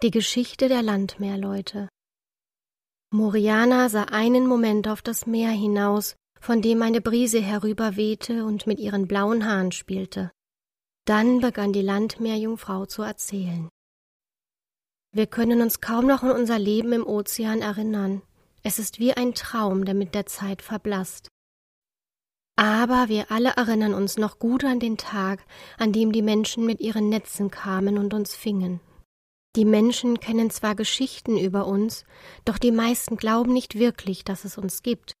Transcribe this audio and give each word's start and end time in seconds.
Die 0.00 0.12
Geschichte 0.12 0.68
der 0.68 0.82
Landmeerleute 0.82 1.88
Moriana 3.12 3.88
sah 3.88 4.04
einen 4.04 4.46
Moment 4.46 4.86
auf 4.86 5.02
das 5.02 5.26
Meer 5.26 5.50
hinaus, 5.50 6.14
von 6.40 6.62
dem 6.62 6.82
eine 6.82 7.00
Brise 7.00 7.40
herüberwehte 7.40 8.44
und 8.44 8.68
mit 8.68 8.78
ihren 8.78 9.08
blauen 9.08 9.44
Haaren 9.44 9.72
spielte. 9.72 10.30
Dann 11.04 11.40
begann 11.40 11.72
die 11.72 11.82
Landmeerjungfrau 11.82 12.86
zu 12.86 13.02
erzählen. 13.02 13.68
Wir 15.12 15.26
können 15.26 15.62
uns 15.62 15.80
kaum 15.80 16.06
noch 16.06 16.22
an 16.22 16.30
unser 16.30 16.60
Leben 16.60 16.92
im 16.92 17.04
Ozean 17.04 17.60
erinnern. 17.60 18.22
Es 18.62 18.78
ist 18.78 19.00
wie 19.00 19.14
ein 19.14 19.34
Traum, 19.34 19.84
der 19.84 19.94
mit 19.94 20.14
der 20.14 20.26
Zeit 20.26 20.62
verblasst. 20.62 21.26
Aber 22.54 23.08
wir 23.08 23.32
alle 23.32 23.50
erinnern 23.56 23.94
uns 23.94 24.16
noch 24.16 24.38
gut 24.38 24.64
an 24.64 24.78
den 24.78 24.96
Tag, 24.96 25.44
an 25.76 25.92
dem 25.92 26.12
die 26.12 26.22
Menschen 26.22 26.66
mit 26.66 26.78
ihren 26.78 27.08
Netzen 27.08 27.50
kamen 27.50 27.98
und 27.98 28.14
uns 28.14 28.36
fingen. 28.36 28.78
Die 29.58 29.64
Menschen 29.64 30.20
kennen 30.20 30.50
zwar 30.50 30.76
Geschichten 30.76 31.36
über 31.36 31.66
uns, 31.66 32.04
doch 32.44 32.58
die 32.58 32.70
meisten 32.70 33.16
glauben 33.16 33.52
nicht 33.52 33.76
wirklich, 33.76 34.22
dass 34.22 34.44
es 34.44 34.56
uns 34.56 34.84
gibt. 34.84 35.14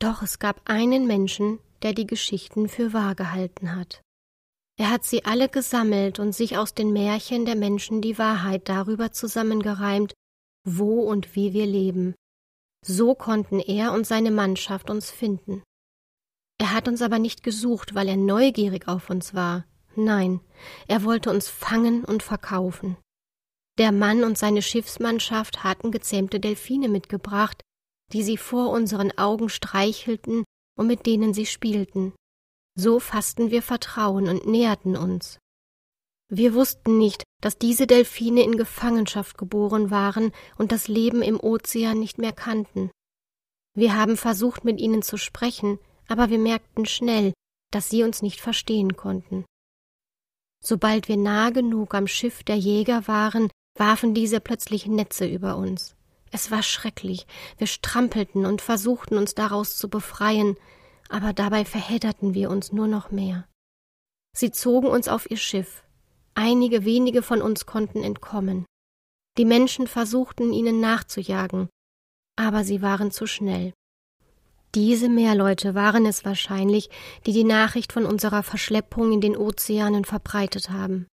Doch 0.00 0.22
es 0.22 0.40
gab 0.40 0.68
einen 0.68 1.06
Menschen, 1.06 1.60
der 1.82 1.92
die 1.92 2.08
Geschichten 2.08 2.68
für 2.68 2.92
wahr 2.92 3.14
gehalten 3.14 3.76
hat. 3.76 4.02
Er 4.76 4.90
hat 4.90 5.04
sie 5.04 5.24
alle 5.24 5.48
gesammelt 5.48 6.18
und 6.18 6.34
sich 6.34 6.58
aus 6.58 6.74
den 6.74 6.92
Märchen 6.92 7.44
der 7.44 7.54
Menschen 7.54 8.02
die 8.02 8.18
Wahrheit 8.18 8.68
darüber 8.68 9.12
zusammengereimt, 9.12 10.14
wo 10.66 11.02
und 11.02 11.36
wie 11.36 11.52
wir 11.52 11.66
leben. 11.66 12.16
So 12.84 13.14
konnten 13.14 13.60
er 13.60 13.92
und 13.92 14.04
seine 14.04 14.32
Mannschaft 14.32 14.90
uns 14.90 15.12
finden. 15.12 15.62
Er 16.58 16.72
hat 16.72 16.88
uns 16.88 17.02
aber 17.02 17.20
nicht 17.20 17.44
gesucht, 17.44 17.94
weil 17.94 18.08
er 18.08 18.16
neugierig 18.16 18.88
auf 18.88 19.10
uns 19.10 19.32
war. 19.32 19.64
Nein, 19.94 20.40
er 20.88 21.04
wollte 21.04 21.30
uns 21.30 21.48
fangen 21.48 22.04
und 22.04 22.24
verkaufen. 22.24 22.96
Der 23.80 23.92
Mann 23.92 24.24
und 24.24 24.36
seine 24.36 24.60
Schiffsmannschaft 24.60 25.64
hatten 25.64 25.90
gezähmte 25.90 26.38
Delfine 26.38 26.90
mitgebracht, 26.90 27.62
die 28.12 28.22
sie 28.22 28.36
vor 28.36 28.68
unseren 28.68 29.10
Augen 29.16 29.48
streichelten 29.48 30.44
und 30.76 30.86
mit 30.86 31.06
denen 31.06 31.32
sie 31.32 31.46
spielten. 31.46 32.12
So 32.74 33.00
fassten 33.00 33.50
wir 33.50 33.62
Vertrauen 33.62 34.28
und 34.28 34.46
näherten 34.46 34.98
uns. 34.98 35.38
Wir 36.28 36.52
wussten 36.52 36.98
nicht, 36.98 37.22
dass 37.40 37.56
diese 37.56 37.86
Delfine 37.86 38.42
in 38.42 38.58
Gefangenschaft 38.58 39.38
geboren 39.38 39.90
waren 39.90 40.32
und 40.58 40.72
das 40.72 40.86
Leben 40.86 41.22
im 41.22 41.40
Ozean 41.40 41.98
nicht 41.98 42.18
mehr 42.18 42.32
kannten. 42.32 42.90
Wir 43.74 43.96
haben 43.96 44.18
versucht, 44.18 44.62
mit 44.62 44.78
ihnen 44.78 45.00
zu 45.00 45.16
sprechen, 45.16 45.78
aber 46.06 46.28
wir 46.28 46.38
merkten 46.38 46.84
schnell, 46.84 47.32
dass 47.72 47.88
sie 47.88 48.02
uns 48.02 48.20
nicht 48.20 48.42
verstehen 48.42 48.94
konnten. 48.94 49.46
Sobald 50.62 51.08
wir 51.08 51.16
nah 51.16 51.48
genug 51.48 51.94
am 51.94 52.06
Schiff 52.06 52.42
der 52.44 52.56
Jäger 52.56 53.08
waren, 53.08 53.48
warfen 53.80 54.14
diese 54.14 54.40
plötzlich 54.40 54.86
Netze 54.86 55.26
über 55.26 55.56
uns. 55.56 55.96
Es 56.30 56.50
war 56.50 56.62
schrecklich, 56.62 57.26
wir 57.58 57.66
strampelten 57.66 58.46
und 58.46 58.60
versuchten 58.60 59.16
uns 59.16 59.34
daraus 59.34 59.76
zu 59.76 59.88
befreien, 59.88 60.56
aber 61.08 61.32
dabei 61.32 61.64
verhedderten 61.64 62.34
wir 62.34 62.50
uns 62.50 62.72
nur 62.72 62.86
noch 62.86 63.10
mehr. 63.10 63.48
Sie 64.36 64.52
zogen 64.52 64.86
uns 64.86 65.08
auf 65.08 65.28
ihr 65.28 65.38
Schiff. 65.38 65.82
Einige 66.34 66.84
wenige 66.84 67.22
von 67.22 67.42
uns 67.42 67.66
konnten 67.66 68.04
entkommen. 68.04 68.64
Die 69.38 69.44
Menschen 69.44 69.88
versuchten 69.88 70.52
ihnen 70.52 70.78
nachzujagen, 70.78 71.68
aber 72.36 72.62
sie 72.62 72.82
waren 72.82 73.10
zu 73.10 73.26
schnell. 73.26 73.72
Diese 74.76 75.08
Meerleute 75.08 75.74
waren 75.74 76.06
es 76.06 76.24
wahrscheinlich, 76.24 76.90
die 77.26 77.32
die 77.32 77.44
Nachricht 77.44 77.92
von 77.92 78.06
unserer 78.06 78.44
Verschleppung 78.44 79.12
in 79.12 79.20
den 79.20 79.36
Ozeanen 79.36 80.04
verbreitet 80.04 80.70
haben. 80.70 81.08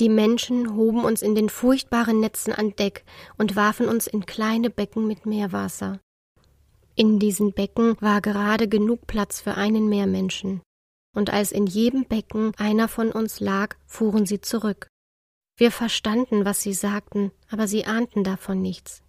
Die 0.00 0.08
Menschen 0.08 0.74
hoben 0.74 1.04
uns 1.04 1.22
in 1.22 1.34
den 1.34 1.48
furchtbaren 1.48 2.18
Netzen 2.18 2.52
an 2.52 2.74
Deck 2.74 3.04
und 3.38 3.54
warfen 3.54 3.88
uns 3.88 4.08
in 4.08 4.26
kleine 4.26 4.68
Becken 4.68 5.06
mit 5.06 5.24
Meerwasser. 5.24 6.00
In 6.96 7.18
diesen 7.18 7.52
Becken 7.52 7.96
war 8.00 8.20
gerade 8.20 8.68
genug 8.68 9.06
Platz 9.06 9.40
für 9.40 9.54
einen 9.54 9.88
Meermenschen. 9.88 10.62
Und 11.14 11.30
als 11.30 11.52
in 11.52 11.66
jedem 11.66 12.06
Becken 12.06 12.52
einer 12.56 12.88
von 12.88 13.12
uns 13.12 13.38
lag, 13.38 13.76
fuhren 13.86 14.26
sie 14.26 14.40
zurück. 14.40 14.88
Wir 15.56 15.70
verstanden, 15.70 16.44
was 16.44 16.60
sie 16.60 16.72
sagten, 16.72 17.30
aber 17.48 17.68
sie 17.68 17.84
ahnten 17.84 18.24
davon 18.24 18.60
nichts. 18.60 19.02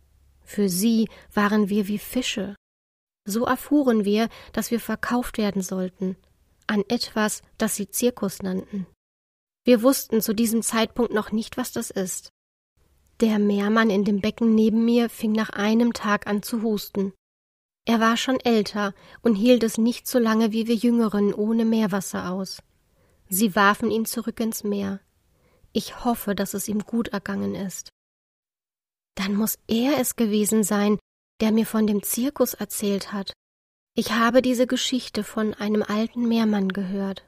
Für 0.43 0.69
sie 0.69 1.09
waren 1.33 1.69
wir 1.69 1.87
wie 1.87 1.97
Fische. 1.97 2.55
So 3.27 3.45
erfuhren 3.45 4.05
wir, 4.05 4.29
dass 4.53 4.69
wir 4.69 4.79
verkauft 4.79 5.39
werden 5.39 5.63
sollten, 5.63 6.15
an 6.67 6.83
etwas, 6.87 7.41
das 7.57 7.75
sie 7.75 7.89
Zirkus 7.89 8.43
nannten. 8.43 8.85
Wir 9.65 9.81
wussten 9.81 10.21
zu 10.21 10.33
diesem 10.33 10.61
Zeitpunkt 10.61 11.11
noch 11.11 11.31
nicht, 11.31 11.57
was 11.57 11.71
das 11.71 11.89
ist. 11.89 12.29
Der 13.19 13.39
Meermann 13.39 13.89
in 13.89 14.05
dem 14.05 14.21
Becken 14.21 14.53
neben 14.53 14.85
mir 14.85 15.09
fing 15.09 15.31
nach 15.31 15.49
einem 15.49 15.91
Tag 15.93 16.27
an 16.27 16.43
zu 16.43 16.61
husten. 16.61 17.13
Er 17.85 17.99
war 17.99 18.15
schon 18.15 18.39
älter 18.39 18.93
und 19.21 19.35
hielt 19.35 19.63
es 19.63 19.77
nicht 19.77 20.07
so 20.07 20.19
lange 20.19 20.51
wie 20.51 20.67
wir 20.67 20.75
Jüngeren 20.75 21.33
ohne 21.33 21.65
Meerwasser 21.65 22.31
aus. 22.31 22.61
Sie 23.27 23.55
warfen 23.55 23.89
ihn 23.89 24.05
zurück 24.05 24.39
ins 24.39 24.63
Meer. 24.63 24.99
Ich 25.73 26.05
hoffe, 26.05 26.35
dass 26.35 26.53
es 26.53 26.67
ihm 26.67 26.79
gut 26.85 27.07
ergangen 27.07 27.55
ist. 27.55 27.89
Dann 29.15 29.35
muss 29.35 29.57
er 29.67 29.99
es 29.99 30.15
gewesen 30.15 30.63
sein, 30.63 30.99
der 31.41 31.51
mir 31.51 31.65
von 31.65 31.87
dem 31.87 32.03
Zirkus 32.03 32.53
erzählt 32.53 33.13
hat. 33.13 33.33
Ich 33.95 34.11
habe 34.11 34.41
diese 34.41 34.67
Geschichte 34.67 35.23
von 35.23 35.53
einem 35.53 35.81
alten 35.81 36.27
Meermann 36.27 36.69
gehört. 36.69 37.25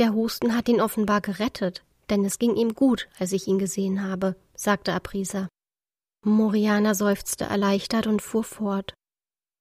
Der 0.00 0.14
Husten 0.14 0.56
hat 0.56 0.66
ihn 0.70 0.80
offenbar 0.80 1.20
gerettet, 1.20 1.84
denn 2.08 2.24
es 2.24 2.38
ging 2.38 2.56
ihm 2.56 2.74
gut, 2.74 3.06
als 3.18 3.32
ich 3.32 3.46
ihn 3.46 3.58
gesehen 3.58 4.02
habe, 4.02 4.34
sagte 4.54 4.94
Aprisa. 4.94 5.46
Moriana 6.24 6.94
seufzte 6.94 7.44
erleichtert 7.44 8.06
und 8.06 8.22
fuhr 8.22 8.42
fort. 8.42 8.94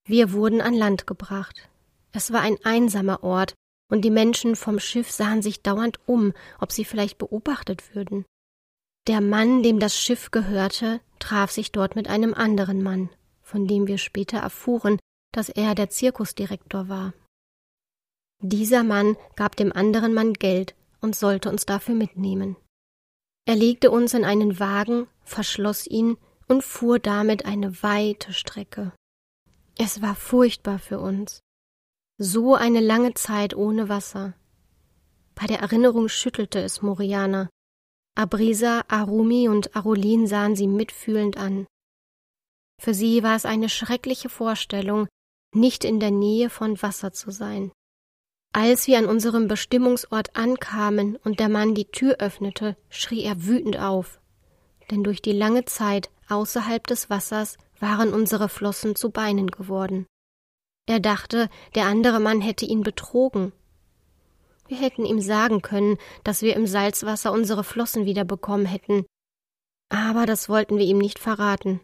Wir 0.07 0.31
wurden 0.31 0.61
an 0.61 0.73
Land 0.73 1.07
gebracht. 1.07 1.69
Es 2.13 2.31
war 2.31 2.39
ein 2.39 2.57
einsamer 2.63 3.22
Ort, 3.22 3.53
und 3.91 4.05
die 4.05 4.11
Menschen 4.11 4.55
vom 4.55 4.79
Schiff 4.79 5.11
sahen 5.11 5.41
sich 5.41 5.61
dauernd 5.61 6.00
um, 6.05 6.31
ob 6.61 6.71
sie 6.71 6.85
vielleicht 6.85 7.17
beobachtet 7.17 7.94
würden. 7.94 8.23
Der 9.07 9.19
Mann, 9.19 9.61
dem 9.61 9.77
das 9.79 9.97
Schiff 9.97 10.31
gehörte, 10.31 11.01
traf 11.19 11.51
sich 11.51 11.73
dort 11.73 11.97
mit 11.97 12.07
einem 12.07 12.33
anderen 12.33 12.81
Mann, 12.81 13.09
von 13.41 13.67
dem 13.67 13.88
wir 13.88 13.97
später 13.97 14.38
erfuhren, 14.38 15.00
dass 15.33 15.50
er 15.50 15.75
der 15.75 15.89
Zirkusdirektor 15.89 16.88
war. 16.88 17.13
Dieser 18.41 18.83
Mann 18.83 19.17
gab 19.35 19.57
dem 19.57 19.73
anderen 19.73 20.13
Mann 20.13 20.33
Geld 20.33 20.75
und 21.01 21.16
sollte 21.16 21.50
uns 21.50 21.66
dafür 21.66 21.95
mitnehmen. 21.95 22.55
Er 23.45 23.55
legte 23.55 23.91
uns 23.91 24.13
in 24.13 24.23
einen 24.23 24.59
Wagen, 24.59 25.07
verschloss 25.23 25.85
ihn 25.88 26.17
und 26.47 26.63
fuhr 26.63 27.00
damit 27.00 27.45
eine 27.45 27.83
weite 27.83 28.31
Strecke. 28.31 28.94
Es 29.77 30.01
war 30.01 30.16
furchtbar 30.16 30.79
für 30.79 31.00
uns. 31.00 31.39
So 32.17 32.55
eine 32.55 32.79
lange 32.79 33.13
Zeit 33.13 33.55
ohne 33.55 33.89
Wasser. 33.89 34.33
Bei 35.35 35.47
der 35.47 35.59
Erinnerung 35.59 36.09
schüttelte 36.09 36.59
es 36.59 36.81
Moriana. 36.81 37.50
Abrisa, 38.16 38.83
Arumi 38.89 39.47
und 39.47 39.75
Arulin 39.75 40.27
sahen 40.27 40.56
sie 40.56 40.67
mitfühlend 40.67 41.38
an. 41.38 41.65
Für 42.81 42.94
sie 42.94 43.24
war 43.24 43.35
es 43.35 43.45
eine 43.45 43.69
schreckliche 43.69 44.30
Vorstellung, 44.30 45.07
nicht 45.53 45.83
in 45.83 46.00
der 46.00 46.12
Nähe 46.12 46.50
von 46.50 46.81
Wasser 46.81 47.13
zu 47.13 47.31
sein. 47.31 47.71
Als 48.51 48.88
wir 48.88 48.98
an 48.98 49.06
unserem 49.06 49.48
Bestimmungsort 49.48 50.36
ankamen 50.36 51.18
und 51.18 51.40
der 51.40 51.50
Mann 51.50 51.75
die 51.75 51.92
Tür 51.92 52.16
öffnete, 52.19 52.75
schrie 52.90 53.24
er 53.24 53.46
wütend 53.46 53.78
auf. 53.78 54.19
Denn 54.90 55.04
durch 55.04 55.22
die 55.22 55.34
lange 55.34 55.66
Zeit 55.66 56.10
außerhalb 56.30 56.86
des 56.88 57.10
Wassers 57.12 57.57
waren 57.80 58.12
unsere 58.12 58.50
Flossen 58.50 58.96
zu 58.96 59.12
Beinen 59.12 59.51
geworden. 59.51 60.07
Er 60.88 61.00
dachte, 61.00 61.50
der 61.75 61.86
andere 61.86 62.19
Mann 62.19 62.42
hätte 62.42 62.66
ihn 62.66 62.81
betrogen. 62.81 63.54
Wir 64.68 64.78
hätten 64.78 65.06
ihm 65.06 65.22
sagen 65.22 65.62
können, 65.62 65.98
dass 66.24 66.42
wir 66.42 66.56
im 66.56 66.66
Salzwasser 66.66 67.31
unsere 67.31 67.63
Flossen 67.63 68.06
wieder 68.06 68.24
bekommen 68.24 68.66
hätten. 68.66 69.06
Aber 69.90 70.25
das 70.25 70.50
wollten 70.50 70.78
wir 70.78 70.86
ihm 70.86 70.98
nicht 70.98 71.19
verraten. 71.19 71.81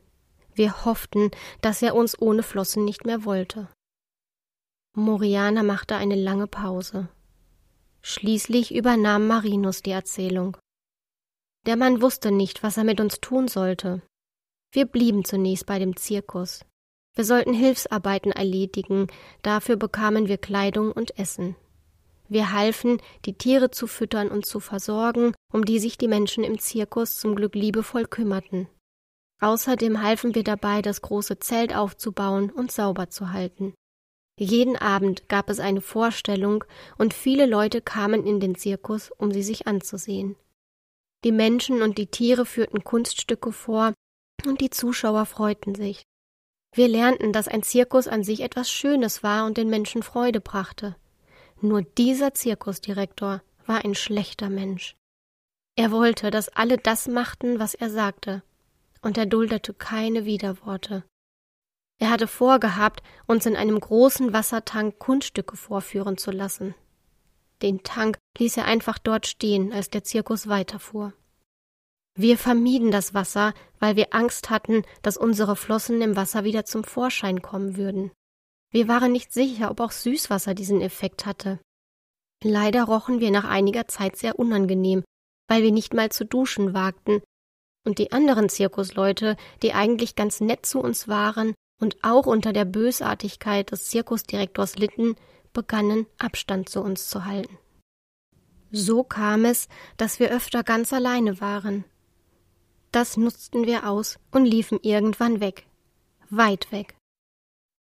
Wir 0.55 0.85
hofften, 0.85 1.29
dass 1.61 1.83
er 1.83 1.95
uns 1.95 2.19
ohne 2.19 2.41
Flossen 2.41 2.85
nicht 2.85 3.05
mehr 3.05 3.25
wollte. 3.25 3.67
Moriana 4.97 5.61
machte 5.61 5.97
eine 5.97 6.15
lange 6.15 6.47
Pause. 6.47 7.09
Schließlich 8.01 8.73
übernahm 8.73 9.27
Marinus 9.27 9.81
die 9.81 9.91
Erzählung. 9.91 10.55
Der 11.65 11.75
Mann 11.75 12.01
wusste 12.01 12.31
nicht, 12.31 12.63
was 12.63 12.77
er 12.77 12.85
mit 12.85 13.01
uns 13.01 13.19
tun 13.19 13.49
sollte. 13.49 14.01
Wir 14.71 14.85
blieben 14.85 15.25
zunächst 15.25 15.65
bei 15.65 15.79
dem 15.79 15.97
Zirkus. 15.97 16.63
Wir 17.13 17.25
sollten 17.25 17.53
Hilfsarbeiten 17.53 18.31
erledigen, 18.31 19.07
dafür 19.41 19.75
bekamen 19.75 20.29
wir 20.29 20.37
Kleidung 20.37 20.93
und 20.93 21.19
Essen. 21.19 21.57
Wir 22.29 22.53
halfen, 22.53 23.01
die 23.25 23.37
Tiere 23.37 23.71
zu 23.71 23.87
füttern 23.87 24.29
und 24.29 24.45
zu 24.45 24.61
versorgen, 24.61 25.33
um 25.51 25.65
die 25.65 25.79
sich 25.79 25.97
die 25.97 26.07
Menschen 26.07 26.45
im 26.45 26.57
Zirkus 26.57 27.19
zum 27.19 27.35
Glück 27.35 27.55
liebevoll 27.55 28.05
kümmerten. 28.05 28.69
Außerdem 29.41 30.01
halfen 30.01 30.35
wir 30.35 30.45
dabei, 30.45 30.81
das 30.81 31.01
große 31.01 31.39
Zelt 31.39 31.75
aufzubauen 31.75 32.49
und 32.49 32.71
sauber 32.71 33.09
zu 33.09 33.33
halten. 33.33 33.73
Jeden 34.37 34.75
Abend 34.75 35.29
gab 35.29 35.49
es 35.49 35.59
eine 35.59 35.81
Vorstellung 35.81 36.65
und 36.97 37.13
viele 37.13 37.45
Leute 37.45 37.81
kamen 37.81 38.25
in 38.25 38.39
den 38.39 38.55
Zirkus, 38.55 39.11
um 39.11 39.31
sie 39.31 39.43
sich 39.43 39.67
anzusehen. 39.67 40.35
Die 41.23 41.31
Menschen 41.31 41.81
und 41.81 41.97
die 41.97 42.07
Tiere 42.07 42.45
führten 42.45 42.83
Kunststücke 42.83 43.51
vor 43.51 43.93
und 44.45 44.61
die 44.61 44.69
Zuschauer 44.69 45.25
freuten 45.25 45.73
sich. 45.73 46.03
Wir 46.73 46.89
lernten, 46.89 47.31
dass 47.31 47.47
ein 47.47 47.63
Zirkus 47.63 48.07
an 48.07 48.23
sich 48.23 48.41
etwas 48.41 48.69
Schönes 48.69 49.23
war 49.23 49.45
und 49.45 49.57
den 49.57 49.69
Menschen 49.69 50.03
Freude 50.03 50.41
brachte. 50.41 50.97
Nur 51.61 51.81
dieser 51.81 52.33
Zirkusdirektor 52.33 53.41
war 53.65 53.85
ein 53.85 53.95
schlechter 53.95 54.49
Mensch. 54.49 54.95
Er 55.77 55.91
wollte, 55.91 56.31
dass 56.31 56.49
alle 56.49 56.77
das 56.77 57.07
machten, 57.07 57.59
was 57.59 57.73
er 57.73 57.89
sagte, 57.89 58.43
und 59.01 59.17
er 59.17 59.25
duldete 59.25 59.73
keine 59.73 60.25
Widerworte. 60.25 61.05
Er 61.97 62.09
hatte 62.09 62.27
vorgehabt, 62.27 63.01
uns 63.25 63.45
in 63.45 63.55
einem 63.55 63.79
großen 63.79 64.33
Wassertank 64.33 64.99
Kunststücke 64.99 65.55
vorführen 65.55 66.17
zu 66.17 66.31
lassen. 66.31 66.75
Den 67.61 67.83
Tank 67.83 68.17
ließ 68.37 68.57
er 68.57 68.65
einfach 68.65 68.97
dort 68.97 69.27
stehen, 69.27 69.71
als 69.71 69.89
der 69.89 70.03
Zirkus 70.03 70.47
weiterfuhr. 70.47 71.13
Wir 72.17 72.37
vermieden 72.37 72.91
das 72.91 73.13
Wasser, 73.13 73.53
weil 73.79 73.95
wir 73.95 74.13
Angst 74.13 74.49
hatten, 74.49 74.83
dass 75.01 75.17
unsere 75.17 75.55
Flossen 75.55 76.01
im 76.01 76.15
Wasser 76.15 76.43
wieder 76.43 76.65
zum 76.65 76.83
Vorschein 76.83 77.41
kommen 77.41 77.77
würden. 77.77 78.11
Wir 78.71 78.87
waren 78.87 79.11
nicht 79.11 79.31
sicher, 79.31 79.71
ob 79.71 79.79
auch 79.79 79.91
Süßwasser 79.91 80.53
diesen 80.53 80.81
Effekt 80.81 81.25
hatte. 81.25 81.59
Leider 82.43 82.83
rochen 82.83 83.19
wir 83.21 83.31
nach 83.31 83.45
einiger 83.45 83.87
Zeit 83.87 84.17
sehr 84.17 84.37
unangenehm, 84.37 85.03
weil 85.47 85.63
wir 85.63 85.71
nicht 85.71 85.93
mal 85.93 86.11
zu 86.11 86.25
duschen 86.25 86.73
wagten, 86.73 87.21
und 87.85 87.99
die 87.99 88.11
anderen 88.11 88.49
Zirkusleute, 88.49 89.37
die 89.61 89.73
eigentlich 89.73 90.15
ganz 90.15 90.41
nett 90.41 90.65
zu 90.65 90.79
uns 90.79 91.07
waren 91.07 91.53
und 91.79 91.97
auch 92.03 92.25
unter 92.25 92.53
der 92.53 92.65
Bösartigkeit 92.65 93.71
des 93.71 93.85
Zirkusdirektors 93.87 94.77
litten, 94.77 95.15
begannen 95.53 96.05
Abstand 96.17 96.69
zu 96.69 96.81
uns 96.81 97.09
zu 97.09 97.25
halten. 97.25 97.57
So 98.71 99.03
kam 99.03 99.45
es, 99.45 99.67
dass 99.97 100.19
wir 100.19 100.31
öfter 100.31 100.63
ganz 100.63 100.91
alleine 100.91 101.39
waren. 101.39 101.85
Das 102.91 103.17
nutzten 103.17 103.65
wir 103.65 103.89
aus 103.89 104.19
und 104.31 104.45
liefen 104.45 104.79
irgendwann 104.81 105.39
weg, 105.39 105.67
weit 106.29 106.71
weg. 106.71 106.95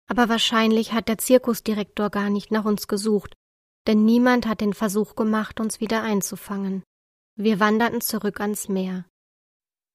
Aber 0.08 0.30
wahrscheinlich 0.30 0.94
hat 0.94 1.08
der 1.08 1.20
Zirkusdirektor 1.20 2.10
gar 2.10 2.30
nicht 2.30 2.52
nach 2.52 2.66
uns 2.66 2.88
gesucht, 2.88 3.36
denn 3.88 4.06
niemand 4.06 4.48
hat 4.48 4.62
den 4.62 4.74
Versuch 4.74 5.16
gemacht, 5.16 5.60
uns 5.60 5.80
wieder 5.80 6.02
einzufangen. 6.02 6.84
Wir 7.36 7.60
wanderten 7.60 8.02
zurück 8.02 8.42
ans 8.42 8.68
Meer. 8.68 9.06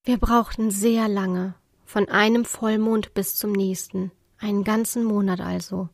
Wir 0.04 0.18
brauchten 0.18 0.70
sehr 0.70 1.08
lange, 1.08 1.54
von 1.94 2.08
einem 2.08 2.44
Vollmond 2.44 3.14
bis 3.14 3.36
zum 3.36 3.52
nächsten, 3.52 4.10
einen 4.38 4.64
ganzen 4.64 5.04
Monat 5.04 5.40
also. 5.40 5.88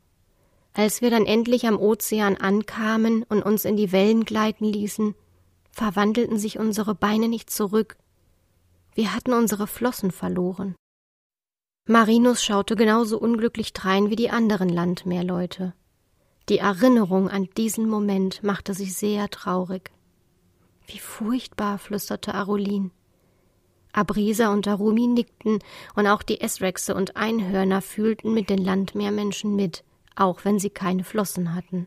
Als 0.73 1.03
wir 1.03 1.11
dann 1.11 1.27
endlich 1.27 1.67
am 1.67 1.79
Ozean 1.79 2.39
ankamen 2.39 3.23
und 3.25 3.43
uns 3.43 3.67
in 3.67 3.77
die 3.77 3.93
Wellen 3.93 4.25
gleiten 4.25 4.65
ließen, 4.65 5.15
verwandelten 5.71 6.39
sich 6.39 6.59
unsere 6.59 6.95
Beine 6.95 7.29
nicht 7.29 7.51
zurück. 7.51 7.99
Wir 8.95 9.15
hatten 9.15 9.35
unsere 9.35 9.67
Flossen 9.67 10.11
verloren. 10.11 10.75
Marinus 11.87 12.43
schaute 12.43 12.77
genauso 12.77 13.21
unglücklich 13.21 13.75
drein 13.75 14.09
wie 14.09 14.17
die 14.17 14.31
anderen 14.31 14.71
Landmeerleute. 14.71 15.75
Die 16.49 16.61
Erinnerung 16.61 17.29
an 17.29 17.47
diesen 17.59 17.87
Moment 17.87 18.43
machte 18.43 18.73
sich 18.73 18.95
sehr 18.95 19.29
traurig. 19.29 19.91
Wie 20.87 20.99
furchtbar, 20.99 21.77
flüsterte 21.77 22.33
Arolin. 22.33 22.91
Abrisa 24.01 24.53
und 24.53 24.67
Arumi 24.67 25.07
nickten, 25.07 25.59
und 25.95 26.07
auch 26.07 26.23
die 26.23 26.41
Esrexe 26.41 26.95
und 26.95 27.17
Einhörner 27.17 27.83
fühlten 27.83 28.33
mit 28.33 28.49
den 28.49 28.59
Landmeermenschen 28.59 29.55
mit, 29.55 29.85
auch 30.17 30.45
wenn 30.45 30.59
sie 30.59 30.71
keine 30.71 31.05
Flossen 31.05 31.55
hatten. 31.55 31.87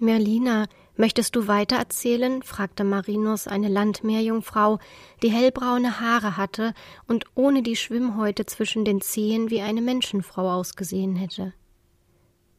Merlina, 0.00 0.66
möchtest 0.96 1.36
du 1.36 1.46
weiter 1.46 1.76
erzählen? 1.76 2.42
fragte 2.42 2.84
Marinus 2.84 3.46
eine 3.46 3.68
Landmeerjungfrau, 3.68 4.78
die 5.22 5.30
hellbraune 5.30 6.00
Haare 6.00 6.36
hatte 6.36 6.72
und 7.06 7.26
ohne 7.34 7.62
die 7.62 7.76
Schwimmhäute 7.76 8.46
zwischen 8.46 8.84
den 8.84 9.00
Zehen 9.00 9.50
wie 9.50 9.60
eine 9.60 9.82
Menschenfrau 9.82 10.50
ausgesehen 10.50 11.16
hätte. 11.16 11.52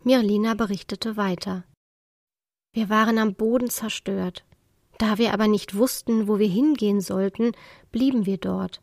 Mirlina 0.04 0.54
berichtete 0.54 1.18
weiter. 1.18 1.64
Wir 2.74 2.90
waren 2.90 3.18
am 3.18 3.34
Boden 3.34 3.70
zerstört. 3.70 4.46
Da 5.00 5.18
wir 5.18 5.34
aber 5.34 5.48
nicht 5.48 5.76
wussten, 5.76 6.28
wo 6.28 6.38
wir 6.40 6.48
hingehen 6.48 7.02
sollten, 7.02 7.54
blieben 7.92 8.26
wir 8.26 8.38
dort. 8.38 8.82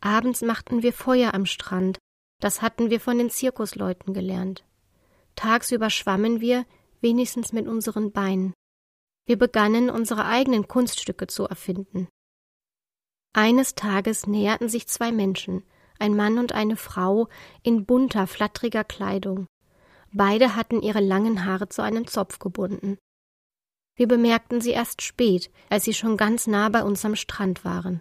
Abends 0.00 0.42
machten 0.42 0.82
wir 0.82 0.92
Feuer 0.92 1.32
am 1.32 1.46
Strand, 1.46 1.98
das 2.40 2.60
hatten 2.60 2.90
wir 2.90 3.00
von 3.00 3.18
den 3.18 3.30
Zirkusleuten 3.30 4.12
gelernt. 4.14 4.64
Tagsüber 5.36 5.90
schwammen 5.90 6.40
wir, 6.40 6.66
wenigstens 7.00 7.52
mit 7.52 7.68
unseren 7.68 8.10
Beinen. 8.10 8.52
Wir 9.26 9.38
begannen, 9.38 9.90
unsere 9.90 10.24
eigenen 10.24 10.66
Kunststücke 10.66 11.28
zu 11.28 11.44
erfinden. 11.44 12.08
Eines 13.32 13.76
Tages 13.76 14.26
näherten 14.26 14.68
sich 14.68 14.88
zwei 14.88 15.12
Menschen, 15.12 15.62
ein 16.00 16.16
Mann 16.16 16.38
und 16.38 16.52
eine 16.52 16.76
Frau, 16.76 17.28
in 17.62 17.86
bunter, 17.86 18.26
flatteriger 18.26 18.82
Kleidung. 18.82 19.46
Beide 20.12 20.56
hatten 20.56 20.80
ihre 20.80 21.00
langen 21.00 21.44
Haare 21.44 21.68
zu 21.68 21.82
einem 21.82 22.06
Zopf 22.08 22.40
gebunden. 22.40 22.98
Wir 23.98 24.06
bemerkten 24.06 24.60
sie 24.60 24.70
erst 24.70 25.02
spät, 25.02 25.50
als 25.70 25.84
sie 25.84 25.92
schon 25.92 26.16
ganz 26.16 26.46
nah 26.46 26.68
bei 26.68 26.84
uns 26.84 27.04
am 27.04 27.16
Strand 27.16 27.64
waren. 27.64 28.00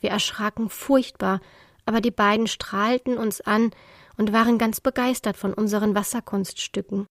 Wir 0.00 0.08
erschraken 0.08 0.70
furchtbar, 0.70 1.42
aber 1.84 2.00
die 2.00 2.10
beiden 2.10 2.46
strahlten 2.46 3.18
uns 3.18 3.42
an 3.42 3.70
und 4.16 4.32
waren 4.32 4.56
ganz 4.56 4.80
begeistert 4.80 5.36
von 5.36 5.52
unseren 5.52 5.94
Wasserkunststücken. 5.94 7.06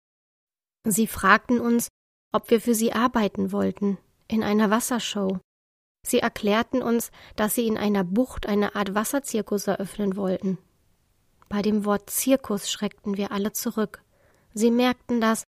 Sie 0.87 1.05
fragten 1.05 1.59
uns, 1.59 1.89
ob 2.31 2.49
wir 2.49 2.61
für 2.61 2.73
sie 2.73 2.93
arbeiten 2.93 3.51
wollten, 3.51 3.97
in 4.29 4.41
einer 4.41 4.69
Wassershow. 4.69 5.39
Sie 6.07 6.19
erklärten 6.19 6.81
uns, 6.81 7.11
dass 7.35 7.55
sie 7.55 7.67
in 7.67 7.77
einer 7.77 8.05
Bucht 8.05 8.47
eine 8.47 8.73
Art 8.75 8.95
Wasserzirkus 8.95 9.67
eröffnen 9.67 10.15
wollten. 10.15 10.59
Bei 11.49 11.61
dem 11.61 11.83
Wort 11.83 12.09
Zirkus 12.09 12.71
schreckten 12.71 13.17
wir 13.17 13.33
alle 13.33 13.51
zurück. 13.51 14.01
Sie 14.53 14.71
merkten 14.71 15.19
das 15.19 15.43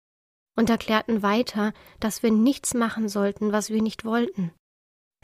und 0.56 0.70
erklärten 0.70 1.22
weiter, 1.22 1.72
dass 2.00 2.22
wir 2.22 2.30
nichts 2.30 2.74
machen 2.74 3.08
sollten, 3.08 3.52
was 3.52 3.70
wir 3.70 3.82
nicht 3.82 4.04
wollten. 4.04 4.52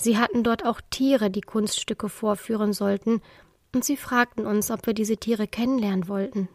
Sie 0.00 0.16
hatten 0.16 0.44
dort 0.44 0.64
auch 0.64 0.80
Tiere, 0.90 1.30
die 1.30 1.40
Kunststücke 1.40 2.08
vorführen 2.08 2.72
sollten, 2.72 3.20
und 3.74 3.84
sie 3.84 3.96
fragten 3.96 4.46
uns, 4.46 4.70
ob 4.70 4.86
wir 4.86 4.94
diese 4.94 5.18
Tiere 5.18 5.46
kennenlernen 5.46 6.08
wollten. 6.08 6.48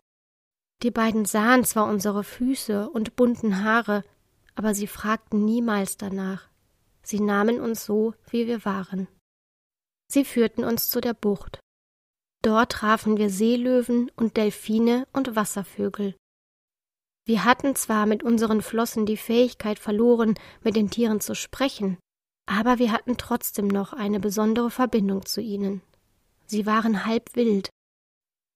Die 0.81 0.91
beiden 0.91 1.25
sahen 1.25 1.63
zwar 1.63 1.87
unsere 1.87 2.23
Füße 2.23 2.89
und 2.89 3.15
bunten 3.15 3.63
Haare, 3.63 4.03
aber 4.55 4.73
sie 4.73 4.87
fragten 4.87 5.45
niemals 5.45 5.97
danach. 5.97 6.49
Sie 7.03 7.19
nahmen 7.19 7.59
uns 7.59 7.85
so, 7.85 8.13
wie 8.29 8.47
wir 8.47 8.65
waren. 8.65 9.07
Sie 10.07 10.25
führten 10.25 10.63
uns 10.63 10.89
zu 10.89 11.01
der 11.01 11.13
Bucht. 11.13 11.59
Dort 12.41 12.73
trafen 12.73 13.17
wir 13.17 13.29
Seelöwen 13.29 14.11
und 14.15 14.37
Delfine 14.37 15.07
und 15.13 15.35
Wasservögel. 15.35 16.15
Wir 17.25 17.45
hatten 17.45 17.75
zwar 17.75 18.05
mit 18.05 18.21
unseren 18.21 18.61
Flossen 18.61 19.05
die 19.05 19.17
Fähigkeit 19.17 19.79
verloren, 19.79 20.35
mit 20.61 20.75
den 20.75 20.89
Tieren 20.89 21.21
zu 21.21 21.35
sprechen, 21.35 21.97
aber 22.45 22.79
wir 22.79 22.91
hatten 22.91 23.17
trotzdem 23.17 23.67
noch 23.67 23.93
eine 23.93 24.19
besondere 24.19 24.69
Verbindung 24.69 25.25
zu 25.25 25.39
ihnen. 25.39 25.81
Sie 26.45 26.65
waren 26.65 27.05
halb 27.05 27.35
wild. 27.35 27.69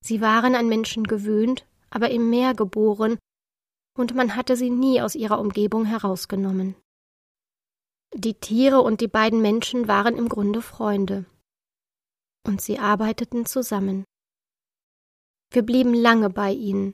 Sie 0.03 0.19
waren 0.19 0.55
an 0.55 0.67
Menschen 0.67 1.05
gewöhnt, 1.05 1.65
aber 1.89 2.09
im 2.09 2.29
Meer 2.29 2.53
geboren, 2.53 3.17
und 3.97 4.13
man 4.13 4.35
hatte 4.35 4.55
sie 4.55 4.69
nie 4.69 5.01
aus 5.01 5.15
ihrer 5.15 5.39
Umgebung 5.39 5.85
herausgenommen. 5.85 6.75
Die 8.13 8.35
Tiere 8.35 8.81
und 8.81 9.01
die 9.01 9.07
beiden 9.07 9.41
Menschen 9.41 9.87
waren 9.87 10.15
im 10.15 10.29
Grunde 10.29 10.61
Freunde. 10.61 11.25
Und 12.45 12.61
sie 12.61 12.79
arbeiteten 12.79 13.45
zusammen. 13.45 14.05
Wir 15.51 15.63
blieben 15.63 15.93
lange 15.93 16.29
bei 16.29 16.51
ihnen, 16.51 16.93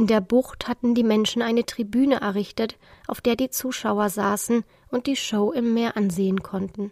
in 0.00 0.06
der 0.06 0.22
Bucht 0.22 0.66
hatten 0.66 0.94
die 0.94 1.04
Menschen 1.04 1.42
eine 1.42 1.66
Tribüne 1.66 2.22
errichtet, 2.22 2.78
auf 3.06 3.20
der 3.20 3.36
die 3.36 3.50
Zuschauer 3.50 4.08
saßen 4.08 4.64
und 4.88 5.06
die 5.06 5.14
Show 5.14 5.52
im 5.52 5.74
Meer 5.74 5.94
ansehen 5.94 6.42
konnten. 6.42 6.90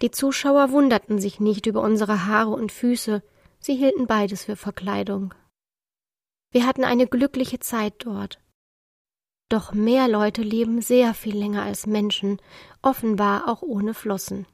Die 0.00 0.12
Zuschauer 0.12 0.70
wunderten 0.70 1.18
sich 1.18 1.40
nicht 1.40 1.66
über 1.66 1.82
unsere 1.82 2.26
Haare 2.26 2.50
und 2.50 2.70
Füße, 2.70 3.24
sie 3.58 3.74
hielten 3.74 4.06
beides 4.06 4.44
für 4.44 4.54
Verkleidung. 4.54 5.34
Wir 6.52 6.64
hatten 6.66 6.84
eine 6.84 7.08
glückliche 7.08 7.58
Zeit 7.58 7.94
dort. 7.98 8.40
Doch 9.48 9.72
Meerleute 9.72 10.42
leben 10.42 10.80
sehr 10.82 11.14
viel 11.14 11.36
länger 11.36 11.64
als 11.64 11.88
Menschen, 11.88 12.40
offenbar 12.80 13.48
auch 13.48 13.62
ohne 13.62 13.92
Flossen. 13.92 14.46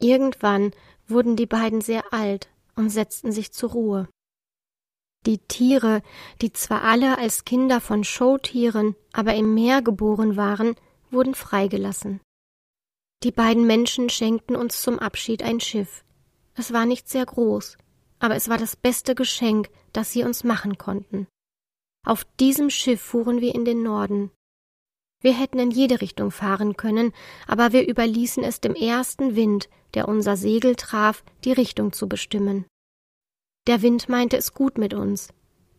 Irgendwann 0.00 0.70
wurden 1.08 1.34
die 1.34 1.46
beiden 1.46 1.80
sehr 1.80 2.12
alt 2.12 2.52
und 2.76 2.90
setzten 2.90 3.32
sich 3.32 3.52
zur 3.52 3.70
Ruhe. 3.72 4.08
Die 5.26 5.38
Tiere, 5.38 6.02
die 6.40 6.52
zwar 6.52 6.82
alle 6.82 7.18
als 7.18 7.44
Kinder 7.44 7.80
von 7.80 8.04
Showtieren, 8.04 8.94
aber 9.12 9.34
im 9.34 9.54
Meer 9.54 9.82
geboren 9.82 10.36
waren, 10.36 10.76
wurden 11.10 11.34
freigelassen. 11.34 12.20
Die 13.24 13.32
beiden 13.32 13.66
Menschen 13.66 14.08
schenkten 14.08 14.54
uns 14.54 14.82
zum 14.82 15.00
Abschied 15.00 15.42
ein 15.42 15.58
Schiff. 15.58 16.04
Es 16.54 16.72
war 16.72 16.86
nicht 16.86 17.08
sehr 17.08 17.26
groß, 17.26 17.76
aber 18.20 18.36
es 18.36 18.48
war 18.48 18.56
das 18.56 18.76
beste 18.76 19.16
Geschenk, 19.16 19.68
das 19.92 20.12
sie 20.12 20.22
uns 20.22 20.44
machen 20.44 20.78
konnten. 20.78 21.26
Auf 22.06 22.24
diesem 22.38 22.70
Schiff 22.70 23.00
fuhren 23.00 23.40
wir 23.40 23.52
in 23.52 23.64
den 23.64 23.82
Norden. 23.82 24.30
Wir 25.22 25.32
hätten 25.32 25.58
in 25.58 25.72
jede 25.72 26.00
Richtung 26.02 26.30
fahren 26.30 26.76
können, 26.76 27.12
aber 27.48 27.72
wir 27.72 27.88
überließen 27.88 28.44
es 28.44 28.60
dem 28.60 28.76
ersten 28.76 29.34
Wind, 29.34 29.68
der 29.94 30.06
unser 30.06 30.36
Segel 30.36 30.76
traf, 30.76 31.24
die 31.44 31.52
Richtung 31.52 31.92
zu 31.92 32.08
bestimmen. 32.08 32.66
Der 33.66 33.82
Wind 33.82 34.08
meinte 34.08 34.36
es 34.36 34.54
gut 34.54 34.78
mit 34.78 34.94
uns, 34.94 35.30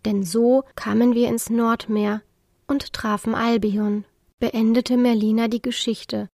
denn 0.05 0.23
so 0.23 0.63
kamen 0.75 1.13
wir 1.13 1.29
ins 1.29 1.49
Nordmeer 1.49 2.21
und 2.67 2.93
trafen 2.93 3.33
Albion, 3.33 4.05
beendete 4.39 4.97
Merlina 4.97 5.47
die 5.47 5.61
Geschichte 5.61 6.29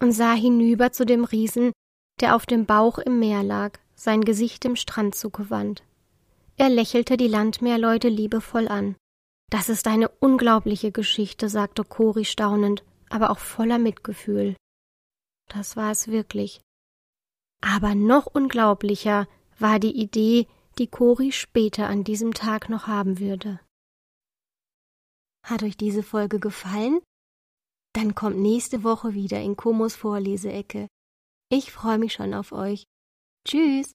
und 0.00 0.12
sah 0.12 0.34
hinüber 0.34 0.92
zu 0.92 1.04
dem 1.04 1.24
Riesen, 1.24 1.72
der 2.20 2.36
auf 2.36 2.46
dem 2.46 2.66
Bauch 2.66 2.98
im 2.98 3.18
Meer 3.18 3.42
lag, 3.42 3.78
sein 3.94 4.22
Gesicht 4.22 4.64
dem 4.64 4.76
Strand 4.76 5.14
zugewandt. 5.14 5.82
Er 6.56 6.68
lächelte 6.68 7.16
die 7.16 7.28
Landmeerleute 7.28 8.08
liebevoll 8.08 8.68
an. 8.68 8.96
Das 9.50 9.68
ist 9.68 9.86
eine 9.88 10.08
unglaubliche 10.08 10.92
Geschichte, 10.92 11.48
sagte 11.48 11.84
Cori 11.84 12.24
staunend, 12.24 12.84
aber 13.08 13.30
auch 13.30 13.38
voller 13.38 13.78
Mitgefühl. 13.78 14.56
Das 15.48 15.76
war 15.76 15.90
es 15.90 16.08
wirklich. 16.08 16.60
Aber 17.60 17.94
noch 17.94 18.26
unglaublicher 18.26 19.26
war 19.58 19.78
die 19.78 19.96
Idee, 19.96 20.46
die 20.78 20.88
Cori 20.88 21.32
später 21.32 21.88
an 21.88 22.04
diesem 22.04 22.34
Tag 22.34 22.68
noch 22.68 22.86
haben 22.86 23.18
würde. 23.18 23.60
Hat 25.44 25.62
euch 25.62 25.76
diese 25.76 26.02
Folge 26.02 26.40
gefallen? 26.40 27.00
Dann 27.94 28.14
kommt 28.14 28.38
nächste 28.38 28.82
Woche 28.82 29.14
wieder 29.14 29.40
in 29.40 29.56
Komos 29.56 29.94
Vorleseecke. 29.94 30.88
Ich 31.50 31.70
freue 31.70 31.98
mich 31.98 32.14
schon 32.14 32.34
auf 32.34 32.52
euch. 32.52 32.84
Tschüss! 33.46 33.92